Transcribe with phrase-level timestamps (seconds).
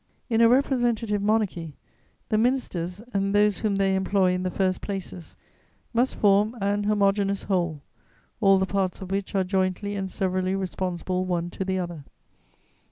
[0.31, 1.75] In a representative monarchy,
[2.29, 5.35] the ministers and those whom they employ in the first places
[5.93, 7.83] must form an homogeneous whole,
[8.39, 12.03] all the parts of which are jointly and severally responsible one to the other.